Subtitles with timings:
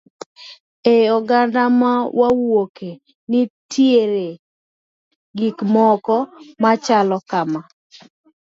[0.93, 2.89] E oganda ma wawuoke
[3.29, 4.05] nitie
[5.37, 6.15] gik moko
[6.61, 7.61] machalo kama.